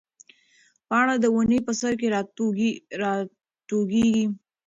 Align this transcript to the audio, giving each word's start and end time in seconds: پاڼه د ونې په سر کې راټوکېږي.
پاڼه 0.87 1.15
د 1.23 1.25
ونې 1.35 1.59
په 1.67 1.73
سر 1.79 1.93
کې 1.99 2.07
راټوکېږي. 2.13 4.23